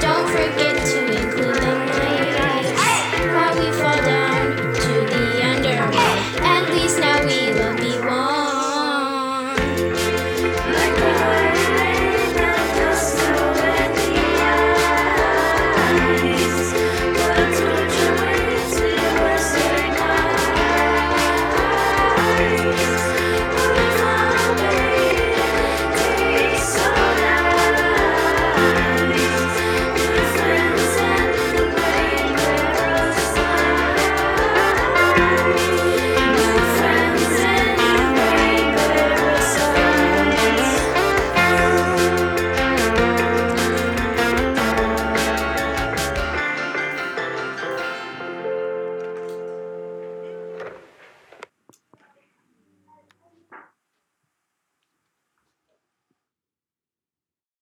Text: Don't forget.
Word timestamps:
Don't 0.00 0.28
forget. 0.28 0.65